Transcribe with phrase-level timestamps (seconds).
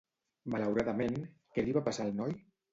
[0.53, 1.21] Malauradament,
[1.59, 2.37] què li va passar al noi?